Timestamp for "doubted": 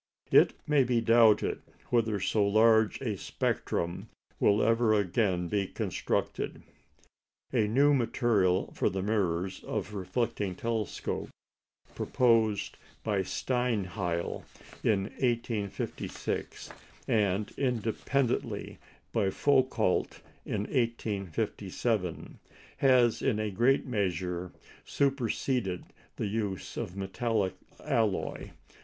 0.99-1.61